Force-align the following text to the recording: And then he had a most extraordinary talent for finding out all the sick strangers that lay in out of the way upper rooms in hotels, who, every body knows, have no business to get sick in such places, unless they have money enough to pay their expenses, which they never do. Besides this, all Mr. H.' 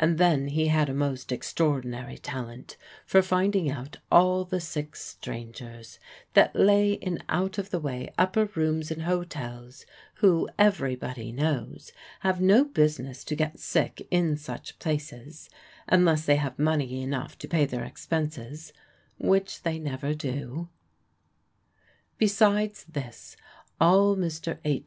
And 0.00 0.18
then 0.18 0.48
he 0.48 0.66
had 0.66 0.88
a 0.88 0.92
most 0.92 1.30
extraordinary 1.30 2.18
talent 2.18 2.76
for 3.06 3.22
finding 3.22 3.70
out 3.70 3.98
all 4.10 4.44
the 4.44 4.58
sick 4.60 4.96
strangers 4.96 6.00
that 6.32 6.56
lay 6.56 6.94
in 6.94 7.22
out 7.28 7.56
of 7.56 7.70
the 7.70 7.78
way 7.78 8.12
upper 8.18 8.46
rooms 8.56 8.90
in 8.90 9.02
hotels, 9.02 9.86
who, 10.14 10.50
every 10.58 10.96
body 10.96 11.30
knows, 11.30 11.92
have 12.22 12.40
no 12.40 12.64
business 12.64 13.22
to 13.22 13.36
get 13.36 13.60
sick 13.60 14.04
in 14.10 14.36
such 14.36 14.76
places, 14.80 15.48
unless 15.86 16.26
they 16.26 16.34
have 16.34 16.58
money 16.58 17.00
enough 17.00 17.38
to 17.38 17.46
pay 17.46 17.64
their 17.64 17.84
expenses, 17.84 18.72
which 19.18 19.62
they 19.62 19.78
never 19.78 20.14
do. 20.14 20.68
Besides 22.18 22.86
this, 22.88 23.36
all 23.80 24.16
Mr. 24.16 24.58
H.' 24.64 24.82